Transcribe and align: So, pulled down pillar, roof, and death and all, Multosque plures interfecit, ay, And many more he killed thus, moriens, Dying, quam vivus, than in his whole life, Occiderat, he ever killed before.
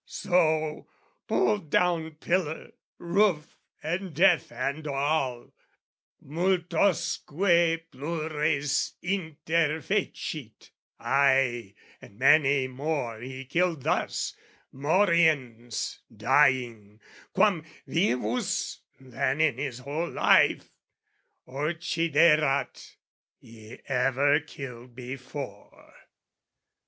So, 0.07 0.87
pulled 1.27 1.69
down 1.69 2.15
pillar, 2.15 2.71
roof, 2.97 3.55
and 3.83 4.15
death 4.15 4.51
and 4.51 4.87
all, 4.87 5.53
Multosque 6.23 7.27
plures 7.27 8.93
interfecit, 9.03 10.71
ay, 10.99 11.75
And 12.01 12.17
many 12.17 12.67
more 12.67 13.19
he 13.19 13.45
killed 13.45 13.83
thus, 13.83 14.35
moriens, 14.73 15.99
Dying, 16.17 16.99
quam 17.35 17.63
vivus, 17.85 18.79
than 18.99 19.39
in 19.39 19.59
his 19.59 19.77
whole 19.77 20.09
life, 20.09 20.71
Occiderat, 21.47 22.95
he 23.37 23.77
ever 23.87 24.39
killed 24.39 24.95
before. 24.95 25.93